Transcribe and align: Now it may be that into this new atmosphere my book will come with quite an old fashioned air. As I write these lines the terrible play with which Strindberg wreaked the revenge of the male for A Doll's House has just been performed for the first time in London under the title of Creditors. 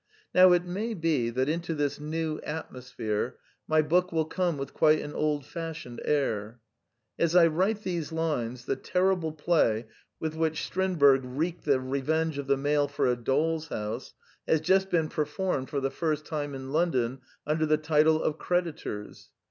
Now 0.33 0.51
it 0.53 0.65
may 0.65 0.95
be 0.95 1.29
that 1.29 1.47
into 1.47 1.75
this 1.75 1.99
new 1.99 2.39
atmosphere 2.39 3.37
my 3.67 3.83
book 3.83 4.11
will 4.11 4.25
come 4.25 4.57
with 4.57 4.73
quite 4.73 4.99
an 4.99 5.13
old 5.13 5.45
fashioned 5.45 6.01
air. 6.03 6.59
As 7.19 7.35
I 7.35 7.45
write 7.45 7.83
these 7.83 8.11
lines 8.11 8.65
the 8.65 8.75
terrible 8.75 9.31
play 9.31 9.85
with 10.19 10.33
which 10.33 10.63
Strindberg 10.65 11.21
wreaked 11.23 11.65
the 11.65 11.79
revenge 11.79 12.39
of 12.39 12.47
the 12.47 12.57
male 12.57 12.87
for 12.87 13.05
A 13.05 13.15
Doll's 13.15 13.67
House 13.67 14.15
has 14.47 14.59
just 14.59 14.89
been 14.89 15.07
performed 15.07 15.69
for 15.69 15.79
the 15.79 15.91
first 15.91 16.25
time 16.25 16.55
in 16.55 16.71
London 16.71 17.19
under 17.45 17.67
the 17.67 17.77
title 17.77 18.23
of 18.23 18.39
Creditors. 18.39 19.29